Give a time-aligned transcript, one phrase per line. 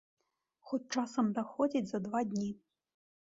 [0.69, 2.49] Хоць часам даходзіць за два дні.